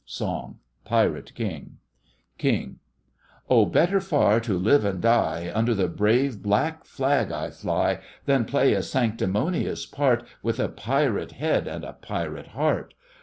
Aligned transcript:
SONG— 0.03 0.55
PIRATE 0.93 1.31
KING 1.35 1.77
KING: 2.39 2.77
Oh, 3.47 3.65
better 3.67 3.99
far 4.01 4.39
to 4.39 4.57
live 4.57 4.83
and 4.83 4.99
die 4.99 5.51
Under 5.53 5.75
the 5.75 5.87
brave 5.87 6.41
black 6.41 6.85
flag 6.85 7.31
I 7.31 7.51
fly, 7.51 7.99
Than 8.25 8.45
play 8.45 8.73
a 8.73 8.81
sanctimonious 8.81 9.85
part 9.85 10.27
With 10.41 10.59
a 10.59 10.69
pirate 10.69 11.33
head 11.33 11.67
and 11.67 11.83
a 11.83 11.93
pirate 11.93 12.47
heart. 12.47 12.95